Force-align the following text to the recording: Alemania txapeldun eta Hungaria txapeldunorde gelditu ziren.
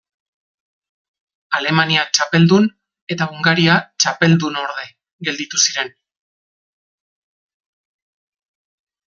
Alemania 1.57 2.05
txapeldun 2.17 2.65
eta 3.17 3.27
Hungaria 3.33 3.75
txapeldunorde 4.05 4.87
gelditu 5.29 5.63
ziren. 5.67 5.93